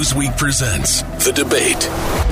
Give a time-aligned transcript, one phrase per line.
[0.00, 1.76] Newsweek presents The Debate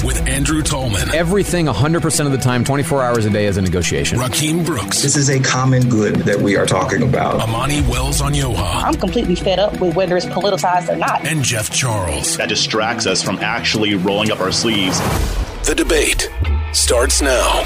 [0.03, 4.19] with Andrew Tallman, Everything 100% of the time, 24 hours a day is a negotiation.
[4.19, 7.43] Rakim Brooks, This is a common good that we are talking about.
[7.43, 11.27] Amani Wells Onyioha, I'm completely fed up with whether it's politicized or not.
[11.27, 12.39] and Jeff Charles.
[12.39, 14.99] that distracts us from actually rolling up our sleeves.
[15.67, 16.31] The Debate
[16.73, 17.65] starts now.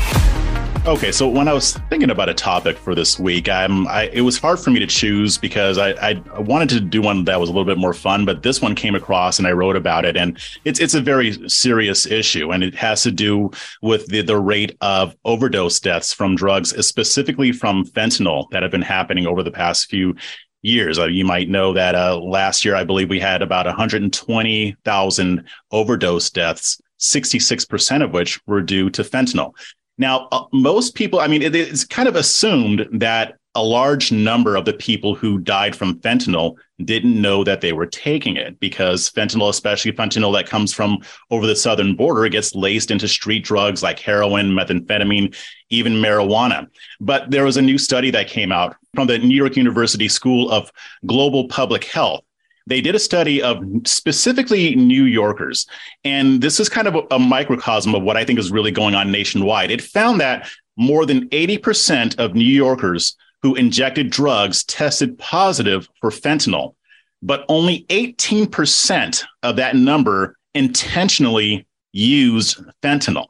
[0.85, 4.23] Okay, so when I was thinking about a topic for this week, I'm, I, it
[4.23, 7.49] was hard for me to choose because I, I wanted to do one that was
[7.49, 10.17] a little bit more fun, but this one came across and I wrote about it,
[10.17, 14.37] and it's it's a very serious issue, and it has to do with the the
[14.37, 19.53] rate of overdose deaths from drugs, specifically from fentanyl, that have been happening over the
[19.53, 20.17] past few
[20.63, 20.99] years.
[20.99, 26.31] Uh, you might know that uh, last year, I believe we had about 120,000 overdose
[26.31, 29.53] deaths, 66% of which were due to fentanyl.
[30.03, 34.57] Now, uh, most people, I mean, it, it's kind of assumed that a large number
[34.57, 39.11] of the people who died from fentanyl didn't know that they were taking it because
[39.11, 40.99] fentanyl, especially fentanyl that comes from
[41.31, 45.37] over the southern border, gets laced into street drugs like heroin, methamphetamine,
[45.71, 46.67] even marijuana.
[46.99, 50.51] But there was a new study that came out from the New York University School
[50.51, 50.73] of
[51.07, 52.25] Global Public Health
[52.67, 55.67] they did a study of specifically New Yorkers.
[56.05, 58.95] And this is kind of a, a, microcosm of what I think is really going
[58.95, 59.71] on nationwide.
[59.71, 66.11] It found that more than 80% of New Yorkers who injected drugs tested positive for
[66.11, 66.75] fentanyl,
[67.23, 73.27] but only 18% of that number intentionally used fentanyl.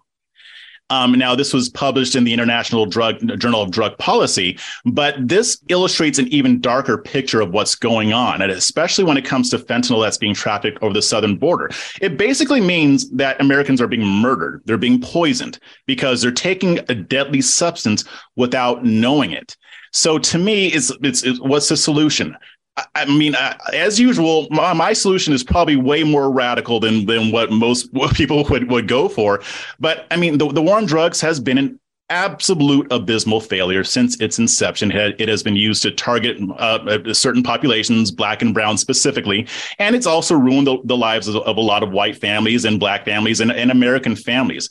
[0.92, 5.56] Um, now, this was published in the International Drug Journal of Drug Policy, but this
[5.70, 9.58] illustrates an even darker picture of what's going on, and especially when it comes to
[9.58, 11.70] fentanyl that's being trafficked over the southern border.
[12.02, 16.94] It basically means that Americans are being murdered, they're being poisoned because they're taking a
[16.94, 18.04] deadly substance
[18.36, 19.56] without knowing it.
[19.94, 22.36] So, to me, it's, it's, it's what's the solution?
[22.94, 27.30] I mean, uh, as usual, my, my, solution is probably way more radical than than
[27.30, 29.42] what most people would, would go for.
[29.78, 31.78] But I mean, the, the war on drugs has been an
[32.08, 34.90] absolute abysmal failure since its inception.
[34.90, 39.46] It has been used to target uh, certain populations, black and brown specifically,
[39.78, 42.80] and it's also ruined the, the lives of, of, a lot of white families and
[42.80, 44.68] black families and, and American families.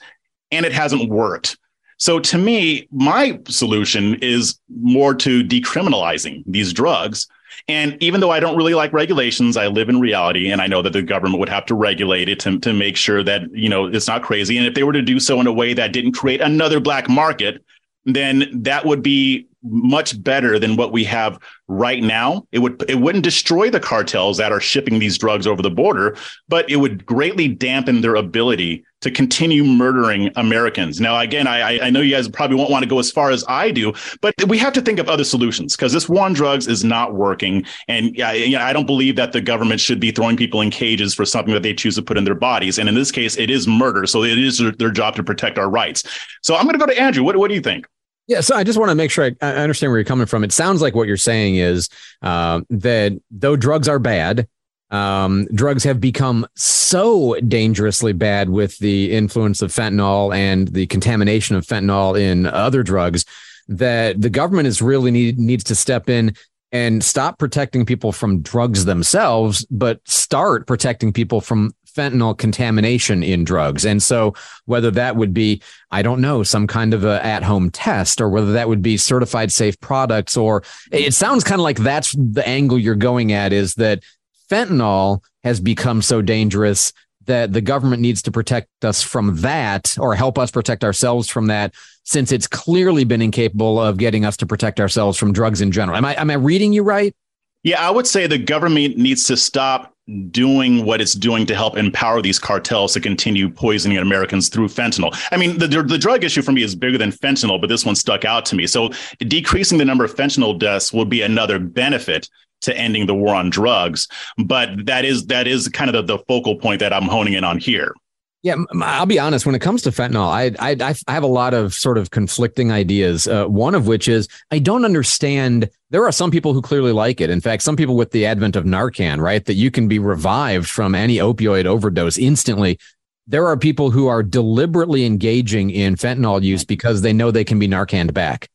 [0.51, 1.57] And it hasn't worked.
[1.97, 7.27] So to me, my solution is more to decriminalizing these drugs
[7.67, 10.81] and even though I don't really like regulations, I live in reality and I know
[10.81, 13.85] that the government would have to regulate it to, to make sure that, you know,
[13.85, 14.57] it's not crazy.
[14.57, 17.07] And if they were to do so in a way that didn't create another black
[17.09, 17.63] market,
[18.05, 22.45] then that would be much better than what we have right now.
[22.51, 26.17] It would it wouldn't destroy the cartels that are shipping these drugs over the border,
[26.49, 31.01] but it would greatly dampen their ability to continue murdering Americans.
[31.01, 33.43] Now, again, I, I know you guys probably won't want to go as far as
[33.47, 36.67] I do, but we have to think of other solutions because this war on drugs
[36.67, 37.65] is not working.
[37.87, 41.25] And I, I don't believe that the government should be throwing people in cages for
[41.25, 42.77] something that they choose to put in their bodies.
[42.77, 44.05] And in this case, it is murder.
[44.05, 46.03] So it is their, their job to protect our rights.
[46.43, 47.23] So I'm going to go to Andrew.
[47.23, 47.87] What, what do you think?
[48.27, 50.43] Yeah, so I just want to make sure I, I, understand where you're coming from.
[50.43, 51.89] It sounds like what you're saying is
[52.21, 54.47] uh, that though drugs are bad,
[54.91, 61.55] um, drugs have become so dangerously bad with the influence of fentanyl and the contamination
[61.55, 63.25] of fentanyl in other drugs
[63.67, 66.35] that the government is really need, needs to step in
[66.73, 73.43] and stop protecting people from drugs themselves, but start protecting people from fentanyl contamination in
[73.43, 73.85] drugs.
[73.85, 74.33] And so
[74.65, 78.29] whether that would be, I don't know, some kind of a at home test or
[78.29, 82.47] whether that would be certified safe products, or it sounds kind of like that's the
[82.47, 84.03] angle you're going at is that
[84.49, 86.93] fentanyl has become so dangerous
[87.25, 91.47] that the government needs to protect us from that or help us protect ourselves from
[91.47, 95.71] that since it's clearly been incapable of getting us to protect ourselves from drugs in
[95.71, 95.97] general.
[95.97, 97.15] Am I am I reading you right?
[97.63, 99.93] Yeah, I would say the government needs to stop
[100.29, 105.17] doing what it's doing to help empower these cartels to continue poisoning Americans through fentanyl.
[105.31, 107.95] I mean, the, the drug issue for me is bigger than fentanyl, but this one
[107.95, 108.67] stuck out to me.
[108.67, 112.29] So decreasing the number of fentanyl deaths would be another benefit
[112.61, 114.07] to ending the war on drugs.
[114.37, 117.43] But that is that is kind of the, the focal point that I'm honing in
[117.43, 117.93] on here.
[118.43, 119.45] Yeah, I'll be honest.
[119.45, 122.71] When it comes to fentanyl, I I, I have a lot of sort of conflicting
[122.71, 123.27] ideas.
[123.27, 125.69] Uh, one of which is I don't understand.
[125.91, 127.29] There are some people who clearly like it.
[127.29, 130.67] In fact, some people with the advent of Narcan, right, that you can be revived
[130.67, 132.79] from any opioid overdose instantly.
[133.27, 137.59] There are people who are deliberately engaging in fentanyl use because they know they can
[137.59, 138.49] be Narcaned back.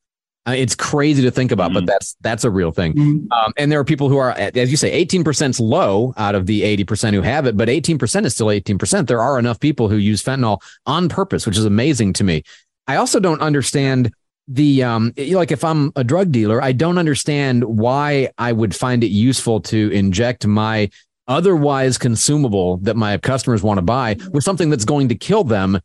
[0.46, 1.80] Uh, it's crazy to think about, mm-hmm.
[1.80, 2.94] but that's that's a real thing.
[2.94, 3.32] Mm-hmm.
[3.32, 6.46] Um, and there are people who are, as you say, eighteen percent low out of
[6.46, 9.08] the eighty percent who have it, but eighteen percent is still eighteen percent.
[9.08, 12.44] There are enough people who use fentanyl on purpose, which is amazing to me.
[12.86, 14.12] I also don't understand
[14.48, 19.02] the um like if I'm a drug dealer, I don't understand why I would find
[19.02, 20.90] it useful to inject my
[21.28, 25.80] otherwise consumable that my customers want to buy with something that's going to kill them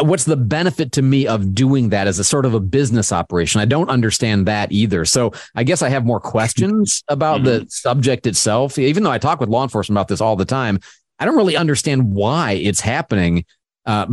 [0.00, 3.60] what's the benefit to me of doing that as a sort of a business operation?
[3.60, 5.04] I don't understand that either.
[5.04, 7.64] So i guess i have more questions about mm-hmm.
[7.64, 8.78] the subject itself.
[8.78, 10.80] Even though i talk with law enforcement about this all the time
[11.18, 13.44] i don't really understand why it's happening.
[13.86, 14.06] Uh,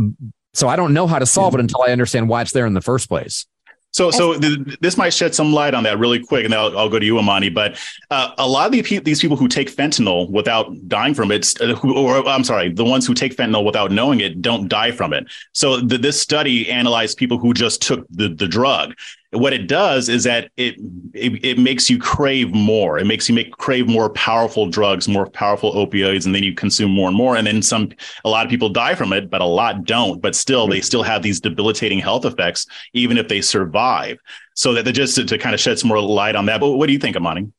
[0.54, 2.74] so i don't know how to solve it until i understand why it's there in
[2.74, 3.46] the first place
[3.92, 6.76] so, so th- this might shed some light on that really quick, and then I'll,
[6.78, 7.50] I'll go to you, Amani.
[7.50, 7.78] But
[8.10, 11.74] uh, a lot of the, these people who take fentanyl without dying from it, uh,
[11.74, 15.12] who, or I'm sorry, the ones who take fentanyl without knowing it, don't die from
[15.12, 15.26] it.
[15.52, 18.94] So, the, this study analyzed people who just took the, the drug,
[19.32, 20.76] what it does is that it,
[21.14, 22.98] it, it makes you crave more.
[22.98, 26.90] It makes you make crave more powerful drugs, more powerful opioids, and then you consume
[26.90, 27.36] more and more.
[27.36, 27.90] And then some.
[28.24, 30.20] A lot of people die from it, but a lot don't.
[30.20, 34.18] But still, they still have these debilitating health effects, even if they survive.
[34.54, 36.60] So that just to, to kind of shed some more light on that.
[36.60, 37.50] But what do you think, Amani?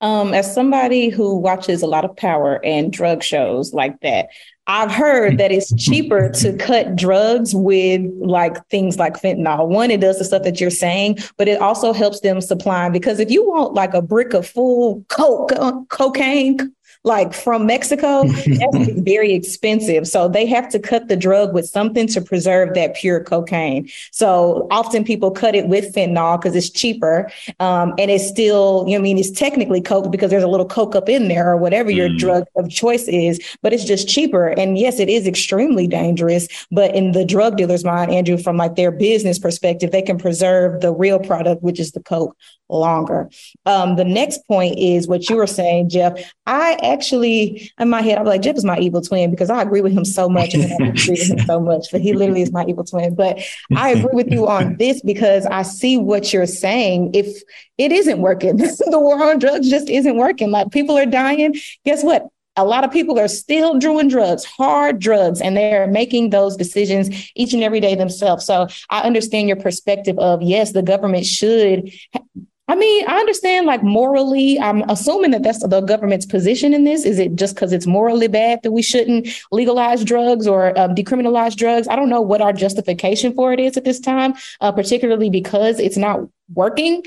[0.00, 4.28] Um, as somebody who watches a lot of power and drug shows like that,
[4.70, 9.66] I've heard that it's cheaper to cut drugs with like things like fentanyl.
[9.66, 13.18] One, it does the stuff that you're saying, but it also helps them supply because
[13.18, 16.72] if you want like a brick of full coke, uh, cocaine,
[17.04, 20.06] like from Mexico, that's very expensive.
[20.06, 23.88] So they have to cut the drug with something to preserve that pure cocaine.
[24.12, 27.30] So often people cut it with fentanyl because it's cheaper.
[27.58, 30.66] Um, and it's still, you know, I mean, it's technically coke because there's a little
[30.66, 32.18] coke up in there or whatever your mm.
[32.18, 34.48] drug of choice is, but it's just cheaper.
[34.48, 36.48] And yes, it is extremely dangerous.
[36.70, 40.82] But in the drug dealer's mind, Andrew, from like their business perspective, they can preserve
[40.82, 42.36] the real product, which is the coke,
[42.70, 43.28] longer.
[43.66, 46.32] Um, the next point is what you were saying, Jeff.
[46.46, 49.80] I actually, in my head, I'm like, Jeff is my evil twin because I agree
[49.80, 52.52] with him so much and I agree with him so much, but he literally is
[52.52, 53.14] my evil twin.
[53.14, 53.40] But
[53.76, 57.12] I agree with you on this because I see what you're saying.
[57.14, 57.42] If
[57.78, 60.50] it isn't working, the war on drugs just isn't working.
[60.50, 61.54] Like people are dying.
[61.84, 62.28] Guess what?
[62.56, 67.30] a lot of people are still doing drugs, hard drugs, and they're making those decisions
[67.34, 68.44] each and every day themselves.
[68.44, 71.90] So I understand your perspective of yes, the government should
[72.70, 77.04] I mean, I understand like morally, I'm assuming that that's the government's position in this.
[77.04, 81.56] Is it just because it's morally bad that we shouldn't legalize drugs or um, decriminalize
[81.56, 81.88] drugs?
[81.88, 85.80] I don't know what our justification for it is at this time, uh, particularly because
[85.80, 86.20] it's not
[86.54, 87.02] working.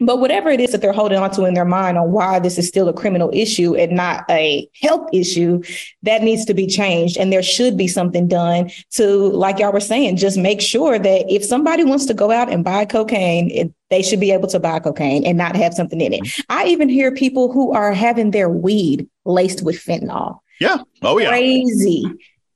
[0.00, 2.58] But whatever it is that they're holding on to in their mind on why this
[2.58, 5.62] is still a criminal issue and not a health issue,
[6.02, 7.16] that needs to be changed.
[7.16, 11.32] And there should be something done to, like y'all were saying, just make sure that
[11.32, 14.58] if somebody wants to go out and buy cocaine, it, they should be able to
[14.58, 16.22] buy cocaine and not have something in it.
[16.22, 16.42] Mm-hmm.
[16.48, 20.40] I even hear people who are having their weed laced with fentanyl.
[20.60, 20.78] Yeah.
[21.02, 21.28] Oh, yeah.
[21.28, 22.04] Crazy.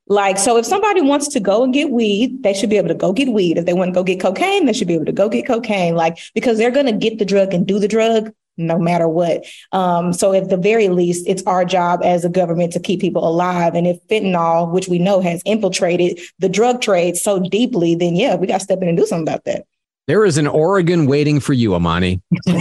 [0.09, 2.95] Like, so if somebody wants to go and get weed, they should be able to
[2.95, 3.59] go get weed.
[3.59, 5.95] If they want to go get cocaine, they should be able to go get cocaine.
[5.95, 9.45] Like, because they're going to get the drug and do the drug no matter what.
[9.73, 13.27] Um, so at the very least, it's our job as a government to keep people
[13.27, 13.75] alive.
[13.75, 18.35] And if fentanyl, which we know has infiltrated the drug trade so deeply, then yeah,
[18.35, 19.65] we got to step in and do something about that.
[20.09, 22.23] There is an Oregon waiting for you, Amani.
[22.49, 22.57] I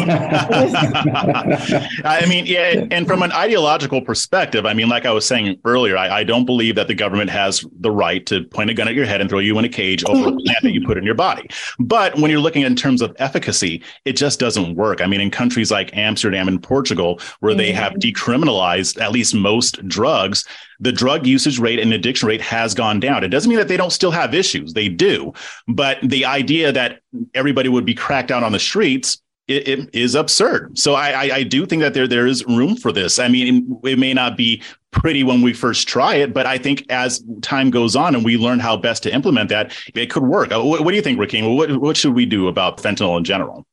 [2.28, 6.10] mean, yeah, and from an ideological perspective, I mean, like I was saying earlier, I,
[6.10, 9.06] I, don't believe that the government has the right to point a gun at your
[9.06, 11.16] head and throw you in a cage over a plant that you put in your
[11.16, 11.48] body.
[11.80, 15.00] But when you're looking in terms of efficacy, it just doesn't work.
[15.00, 17.60] I mean, in countries like Amsterdam and Portugal, where mm-hmm.
[17.60, 18.10] they have mm-hmm.
[18.10, 20.46] decriminalized at least most drugs,
[20.80, 23.24] the drug usage rate and addiction rate has gone down.
[23.24, 24.74] It doesn't mean that they don't still have issues.
[24.74, 25.34] They do.
[25.68, 27.00] But the idea that
[27.38, 30.78] everybody would be cracked down on the streets it, it is absurd.
[30.78, 33.18] So I, I, I do think that there there is room for this.
[33.18, 36.86] I mean, it may not be pretty when we first try it, but I think
[36.90, 40.52] as time goes on and we learn how best to implement that, it could work.
[40.52, 41.56] Uh, what, what do you think, Rakim?
[41.56, 43.66] What what should we do about fentanyl in general?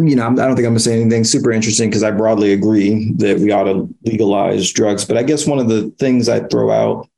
[0.00, 2.54] you know, I don't think I'm going to say anything super interesting because I broadly
[2.54, 5.04] agree that we ought to legalize drugs.
[5.04, 7.10] But I guess one of the things I throw out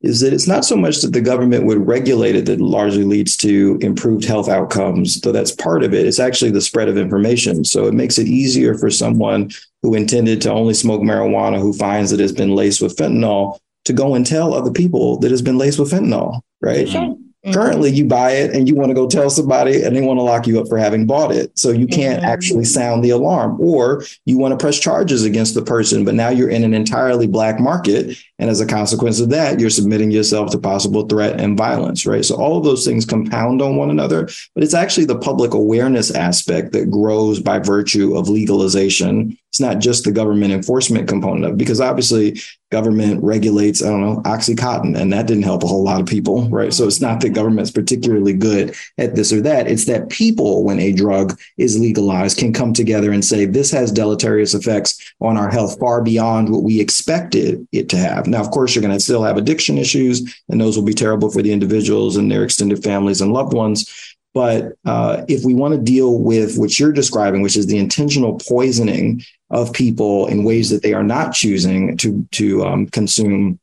[0.00, 3.36] is that it's not so much that the government would regulate it that largely leads
[3.36, 6.06] to improved health outcomes, though that's part of it.
[6.06, 7.64] It's actually the spread of information.
[7.64, 9.50] So it makes it easier for someone
[9.82, 13.92] who intended to only smoke marijuana who finds that it's been laced with fentanyl to
[13.92, 16.88] go and tell other people that it's been laced with fentanyl, right?
[16.88, 17.16] Sure.
[17.48, 17.60] Mm-hmm.
[17.60, 20.22] Currently, you buy it and you want to go tell somebody and they want to
[20.22, 21.58] lock you up for having bought it.
[21.58, 22.30] So you can't mm-hmm.
[22.30, 26.28] actually sound the alarm, or you want to press charges against the person, but now
[26.28, 28.16] you're in an entirely black market.
[28.38, 32.24] And as a consequence of that, you're submitting yourself to possible threat and violence, right?
[32.24, 36.14] So all of those things compound on one another, but it's actually the public awareness
[36.14, 39.36] aspect that grows by virtue of legalization.
[39.50, 42.38] It's not just the government enforcement component of, because obviously
[42.70, 46.48] government regulates, I don't know, Oxycontin, and that didn't help a whole lot of people,
[46.50, 46.72] right?
[46.72, 49.68] So it's not that government's particularly good at this or that.
[49.68, 53.90] It's that people, when a drug is legalized, can come together and say, this has
[53.90, 58.26] deleterious effects on our health far beyond what we expected it to have.
[58.26, 61.30] Now, of course, you're going to still have addiction issues, and those will be terrible
[61.30, 64.14] for the individuals and their extended families and loved ones.
[64.34, 68.38] But uh, if we want to deal with what you're describing, which is the intentional
[68.38, 73.58] poisoning of people in ways that they are not choosing to to um, consume,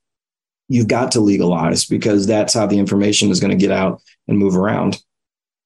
[0.67, 4.37] you've got to legalize because that's how the information is going to get out and
[4.37, 5.01] move around.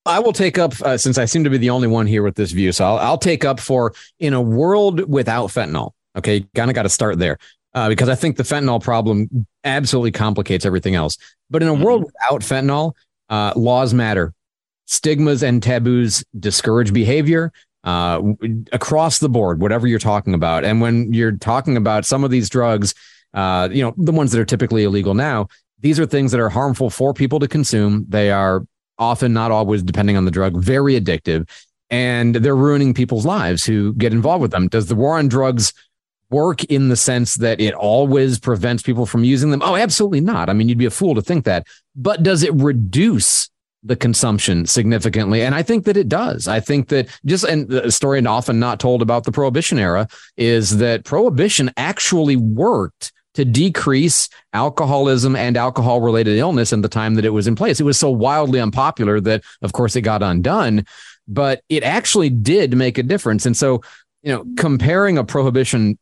[0.05, 2.35] I will take up uh, since I seem to be the only one here with
[2.35, 2.71] this view.
[2.71, 5.91] So I'll, I'll take up for in a world without fentanyl.
[6.17, 7.37] Okay, kind of got to start there
[7.73, 11.17] uh, because I think the fentanyl problem absolutely complicates everything else.
[11.49, 12.31] But in a world mm-hmm.
[12.31, 12.93] without fentanyl,
[13.29, 14.33] uh, laws matter.
[14.85, 17.51] Stigmas and taboos discourage behavior
[17.83, 18.21] uh,
[18.71, 20.63] across the board, whatever you're talking about.
[20.65, 22.93] And when you're talking about some of these drugs,
[23.33, 25.47] uh, you know, the ones that are typically illegal now,
[25.79, 28.05] these are things that are harmful for people to consume.
[28.09, 28.65] They are
[28.97, 31.49] often, not always, depending on the drug, very addictive.
[31.89, 34.67] And they're ruining people's lives who get involved with them.
[34.67, 35.73] Does the war on drugs
[36.29, 39.61] work in the sense that it always prevents people from using them?
[39.63, 40.49] Oh, absolutely not.
[40.49, 41.65] I mean, you'd be a fool to think that.
[41.95, 43.49] But does it reduce
[43.83, 45.41] the consumption significantly.
[45.41, 46.47] And I think that it does.
[46.47, 50.77] I think that just and the story often not told about the prohibition era is
[50.77, 57.25] that prohibition actually worked to decrease alcoholism and alcohol related illness in the time that
[57.25, 57.79] it was in place.
[57.79, 60.85] It was so wildly unpopular that of course it got undone,
[61.27, 63.45] but it actually did make a difference.
[63.45, 63.81] And so,
[64.23, 65.97] you know, comparing a prohibition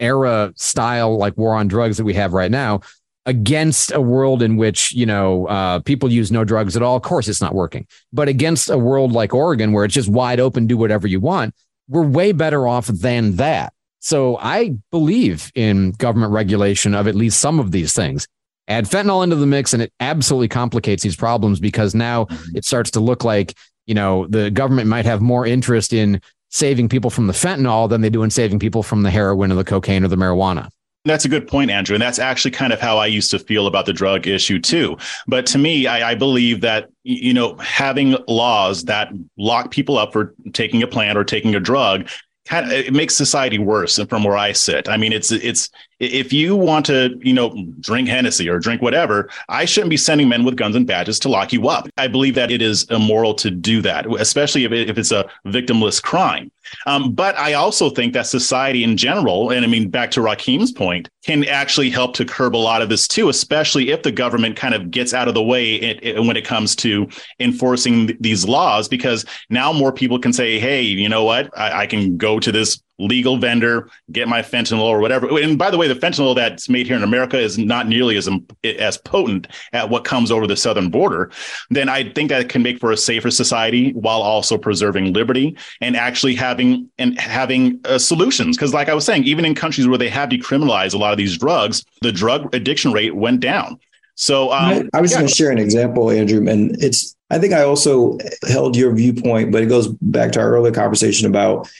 [0.00, 2.80] era style like war on drugs that we have right now
[3.28, 7.02] against a world in which you know uh, people use no drugs at all of
[7.02, 7.86] course it's not working.
[8.12, 11.54] But against a world like oregon where it's just wide open do whatever you want
[11.88, 13.72] we're way better off than that.
[14.00, 18.26] So i believe in government regulation of at least some of these things.
[18.66, 22.56] Add fentanyl into the mix and it absolutely complicates these problems because now mm-hmm.
[22.56, 23.54] it starts to look like
[23.86, 28.00] you know the government might have more interest in saving people from the fentanyl than
[28.00, 30.70] they do in saving people from the heroin or the cocaine or the marijuana
[31.04, 31.94] that's a good point, Andrew.
[31.94, 34.96] And that's actually kind of how I used to feel about the drug issue, too.
[35.26, 40.12] But to me, I, I, believe that, you know, having laws that lock people up
[40.12, 42.08] for taking a plant or taking a drug
[42.50, 44.88] it makes society worse from where I sit.
[44.88, 49.28] I mean, it's it's if you want to, you know, drink Hennessy or drink whatever,
[49.48, 51.88] I shouldn't be sending men with guns and badges to lock you up.
[51.96, 55.28] I believe that it is immoral to do that, especially if, it, if it's a
[55.46, 56.50] victimless crime.
[56.86, 60.70] Um, but I also think that society in general, and I mean, back to Rakim's
[60.70, 64.56] point, can actually help to curb a lot of this too, especially if the government
[64.56, 67.08] kind of gets out of the way it, it, when it comes to
[67.40, 71.50] enforcing th- these laws, because now more people can say, hey, you know what?
[71.58, 75.38] I, I can go to this legal vendor, get my fentanyl or whatever.
[75.38, 78.28] And by the way, the fentanyl that's made here in America is not nearly as
[78.64, 81.30] as potent at what comes over the southern border.
[81.70, 85.96] Then I think that can make for a safer society while also preserving liberty and
[85.96, 88.56] actually having and having uh, solutions.
[88.56, 91.18] Because, like I was saying, even in countries where they have decriminalized a lot of
[91.18, 93.78] these drugs, the drug addiction rate went down.
[94.14, 95.18] So um, I was yeah.
[95.18, 99.52] going to share an example, Andrew, and it's I think I also held your viewpoint,
[99.52, 101.70] but it goes back to our earlier conversation about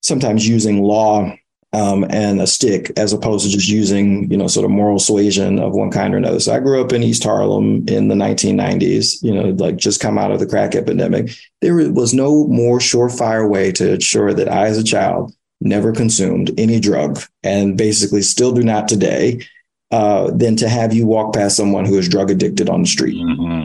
[0.00, 1.34] sometimes using law
[1.72, 5.60] um, and a stick as opposed to just using, you know, sort of moral suasion
[5.60, 6.40] of one kind or another.
[6.40, 10.18] So I grew up in East Harlem in the 1990s, you know, like just come
[10.18, 11.30] out of the crack epidemic.
[11.60, 16.50] There was no more surefire way to ensure that I, as a child, never consumed
[16.58, 19.46] any drug and basically still do not today,
[19.92, 23.16] uh, than to have you walk past someone who is drug addicted on the street.
[23.16, 23.64] Mm-hmm.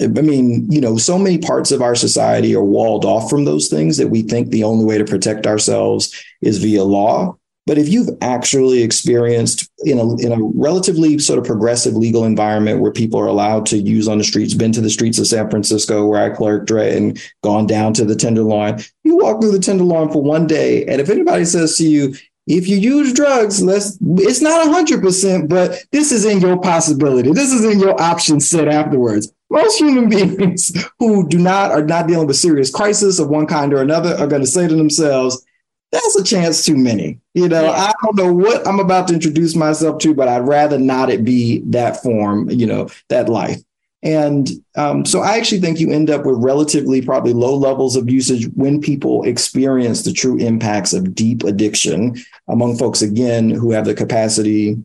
[0.00, 3.68] I mean, you know, so many parts of our society are walled off from those
[3.68, 7.36] things that we think the only way to protect ourselves is via law.
[7.66, 12.80] But if you've actually experienced in a in a relatively sort of progressive legal environment
[12.80, 15.48] where people are allowed to use on the streets, been to the streets of San
[15.48, 19.58] Francisco where I clerked, right, and gone down to the Tenderloin, you walk through the
[19.58, 22.14] Tenderloin for one day, and if anybody says to you,
[22.46, 27.32] if you use drugs, let's it's not hundred percent, but this is in your possibility.
[27.32, 32.06] This is in your option set afterwards most human beings who do not are not
[32.06, 35.44] dealing with serious crisis of one kind or another are going to say to themselves,
[35.92, 37.20] that's a chance too many.
[37.34, 37.70] You know.
[37.70, 41.24] I don't know what I'm about to introduce myself to, but I'd rather not it
[41.24, 43.60] be that form, you know, that life.
[44.04, 48.10] And um, so I actually think you end up with relatively probably low levels of
[48.10, 52.14] usage when people experience the true impacts of deep addiction
[52.46, 54.76] among folks, again, who have the capacity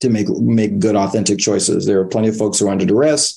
[0.00, 1.86] to make make good, authentic choices.
[1.86, 3.36] There are plenty of folks who are under duress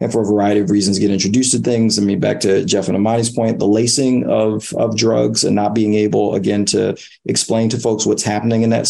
[0.00, 1.98] and for a variety of reasons get introduced to things.
[1.98, 5.74] I mean, back to Jeff and Amani's point, the lacing of of drugs and not
[5.74, 8.86] being able again to explain to folks what's happening in that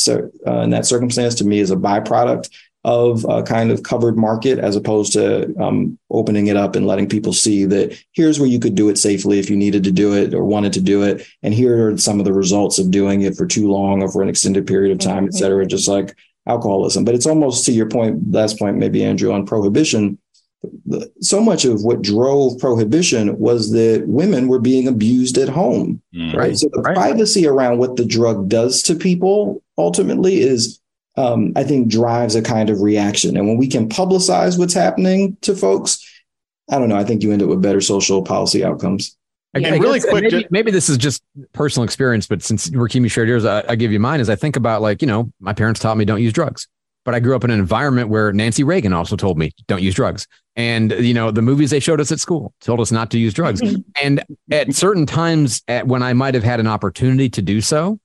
[0.47, 2.51] uh, in that circumstance to me is a byproduct
[2.85, 7.07] of a kind of covered market as opposed to um, opening it up and letting
[7.07, 10.15] people see that here's where you could do it safely if you needed to do
[10.15, 11.27] it or wanted to do it.
[11.43, 14.23] And here are some of the results of doing it for too long or for
[14.23, 17.05] an extended period of time, et cetera, just like alcoholism.
[17.05, 20.19] But it's almost to your point, last point, maybe Andrew, on prohibition.
[21.21, 26.01] So much of what drove prohibition was that women were being abused at home.
[26.15, 26.57] Mm, right.
[26.57, 26.97] So the right.
[26.97, 30.80] privacy around what the drug does to people ultimately is
[31.21, 33.37] um, I think drives a kind of reaction.
[33.37, 35.99] And when we can publicize what's happening to folks,
[36.71, 36.97] I don't know.
[36.97, 39.17] I think you end up with better social policy outcomes.
[39.53, 43.29] And I really quick, maybe, maybe, this is just personal experience, but since Rakim shared
[43.29, 44.21] yours, I, I give you mine.
[44.21, 46.69] As I think about like, you know, my parents taught me don't use drugs,
[47.05, 49.97] but I grew up in an environment where Nancy Reagan also told me don't use
[49.97, 50.29] drugs.
[50.55, 53.35] And, you know, the movies they showed us at school told us not to use
[53.35, 53.61] drugs.
[54.01, 54.23] and
[54.53, 57.99] at certain times at when I might have had an opportunity to do so,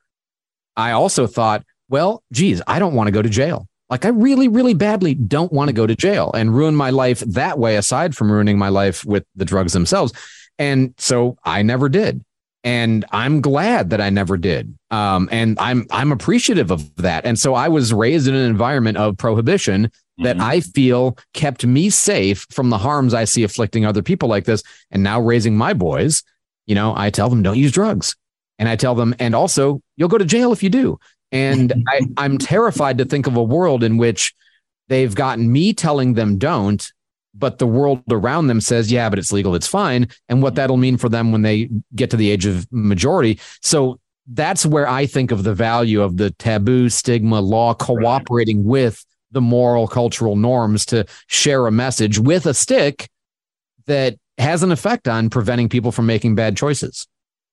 [0.76, 3.68] I also thought, well, geez, I don't want to go to jail.
[3.90, 7.20] Like I really, really badly don't want to go to jail and ruin my life
[7.20, 10.12] that way, aside from ruining my life with the drugs themselves.
[10.58, 12.24] And so I never did.
[12.64, 14.76] And I'm glad that I never did.
[14.90, 17.24] Um, and I'm I'm appreciative of that.
[17.24, 20.46] And so I was raised in an environment of prohibition that mm-hmm.
[20.46, 24.64] I feel kept me safe from the harms I see afflicting other people like this.
[24.90, 26.24] And now raising my boys,
[26.66, 28.16] you know, I tell them don't use drugs.
[28.58, 30.98] And I tell them, and also you'll go to jail if you do.
[31.36, 34.34] And I, I'm terrified to think of a world in which
[34.88, 36.92] they've gotten me telling them don't,
[37.34, 40.08] but the world around them says, yeah, but it's legal, it's fine.
[40.30, 43.40] And what that'll mean for them when they get to the age of majority.
[43.62, 48.66] So that's where I think of the value of the taboo, stigma, law cooperating right.
[48.66, 53.10] with the moral, cultural norms to share a message with a stick
[53.86, 57.08] that has an effect on preventing people from making bad choices.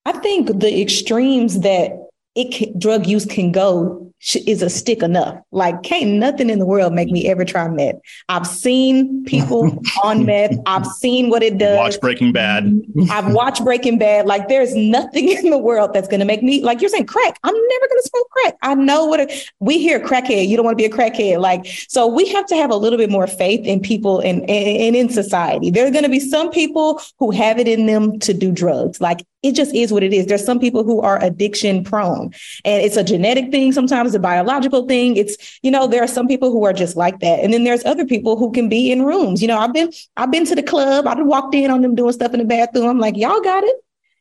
[0.05, 2.02] I think the extremes that
[2.35, 4.13] it can, drug use can go
[4.47, 5.37] is a stick enough.
[5.51, 7.97] Like, can't nothing in the world make me ever try meth.
[8.29, 10.57] I've seen people on meth.
[10.65, 11.77] I've seen what it does.
[11.77, 12.81] Watch Breaking Bad.
[13.11, 14.27] I've watched Breaking Bad.
[14.27, 17.37] Like, there's nothing in the world that's going to make me, like you're saying, crack.
[17.43, 18.57] I'm never going to smoke crack.
[18.63, 20.47] I know what a, we hear crackhead.
[20.47, 21.41] You don't want to be a crackhead.
[21.41, 24.95] Like, so we have to have a little bit more faith in people and, and
[24.95, 25.71] in society.
[25.71, 29.01] There's going to be some people who have it in them to do drugs.
[29.01, 30.27] Like, it just is what it is.
[30.27, 32.33] There's some people who are addiction prone
[32.65, 33.73] and it's a genetic thing.
[33.73, 35.17] Sometimes a biological thing.
[35.17, 37.41] It's, you know, there are some people who are just like that.
[37.41, 39.43] And then there's other people who can be in rooms.
[39.43, 41.07] You know, I've been, I've been to the club.
[41.07, 42.87] I've walked in on them doing stuff in the bathroom.
[42.87, 43.77] I'm like, y'all got it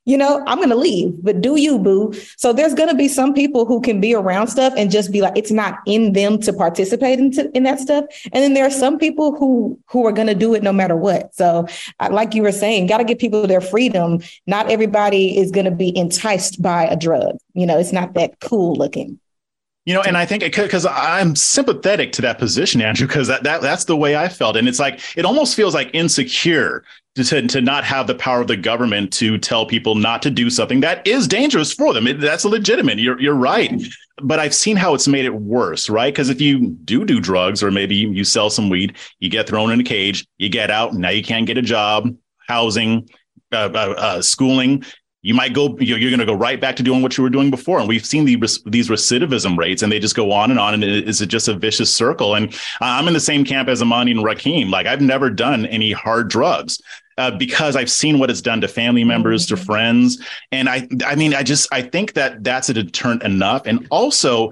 [0.06, 2.14] you know, I'm going to leave, but do you, boo?
[2.38, 5.22] So there's going to be some people who can be around stuff and just be
[5.22, 8.06] like, it's not in them to participate in, in that stuff.
[8.34, 10.96] And then there are some people who, who are going to do it no matter
[10.96, 11.36] what.
[11.36, 11.68] So
[12.10, 14.22] like you were saying, got to give people their freedom.
[14.48, 17.38] Not everybody is going to be enticed by a drug.
[17.54, 19.20] You know, it's not that cool looking.
[19.86, 23.62] You know, and I think because I'm sympathetic to that position, Andrew, because that, that
[23.62, 24.56] that's the way I felt.
[24.56, 26.84] And it's like it almost feels like insecure
[27.16, 30.52] to, to not have the power of the government to tell people not to do
[30.52, 32.06] something that is dangerous for them.
[32.06, 33.00] It, that's legitimate.
[33.00, 33.82] You're you're right.
[34.22, 36.14] But I've seen how it's made it worse, right?
[36.14, 39.72] Because if you do do drugs or maybe you sell some weed, you get thrown
[39.72, 42.16] in a cage, you get out, now you can't get a job,
[42.48, 43.10] housing,
[43.52, 44.84] uh, uh, uh, schooling.
[45.22, 47.30] You might go, you're, you're going to go right back to doing what you were
[47.30, 47.80] doing before.
[47.80, 50.74] And we've seen the, these recidivism rates and they just go on and on.
[50.74, 52.36] And it's just a vicious circle.
[52.36, 54.70] And I'm in the same camp as Amani and Rakim.
[54.70, 56.82] Like I've never done any hard drugs
[57.18, 59.64] uh, because I've seen what it's done to family members, to mm-hmm.
[59.64, 63.64] friends, and I, I mean, I just, I think that that's a deterrent enough.
[63.66, 64.52] And also,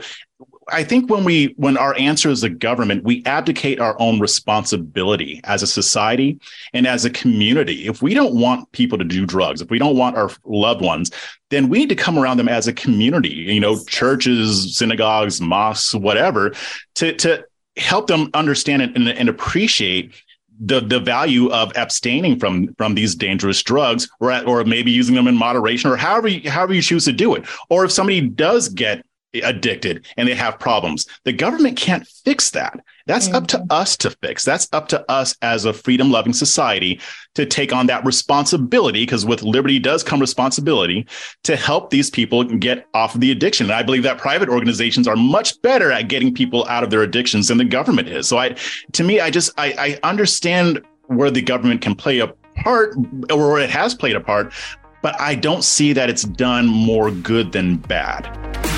[0.72, 5.42] I think when we when our answer is the government, we abdicate our own responsibility
[5.44, 6.40] as a society
[6.74, 7.88] and as a community.
[7.88, 11.12] If we don't want people to do drugs, if we don't want our loved ones,
[11.50, 15.94] then we need to come around them as a community, you know, churches, synagogues, mosques,
[15.96, 16.54] whatever,
[16.96, 17.46] to to
[17.78, 20.14] help them understand and, and appreciate
[20.60, 25.28] the the value of abstaining from from these dangerous drugs or or maybe using them
[25.28, 28.68] in moderation or however you, however you choose to do it or if somebody does
[28.68, 31.06] get addicted and they have problems.
[31.24, 32.80] The government can't fix that.
[33.06, 33.36] That's mm-hmm.
[33.36, 33.72] up to mm-hmm.
[33.72, 34.44] us to fix.
[34.44, 37.00] That's up to us as a freedom loving society
[37.36, 41.08] to take on that responsibility because with liberty does come responsibility
[41.44, 43.68] to help these people get off of the addiction.
[43.68, 47.02] And i believe that private organizations are much better at getting people out of their
[47.02, 48.28] addictions than the government is.
[48.28, 48.56] So i
[48.94, 52.28] to me i just i, I understand where the government can play a
[52.64, 52.96] part
[53.32, 54.54] or it has played a part
[55.02, 58.69] but i don't see that it's done more good than bad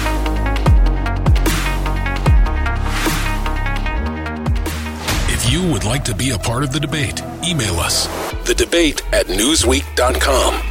[5.52, 8.08] you would like to be a part of the debate, email us.
[8.48, 10.71] The debate at Newsweek.com.